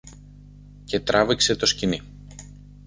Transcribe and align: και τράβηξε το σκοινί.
και 0.85 0.99
τράβηξε 0.99 1.55
το 1.55 1.65
σκοινί. 1.65 2.01